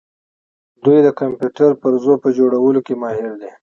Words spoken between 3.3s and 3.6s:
دي.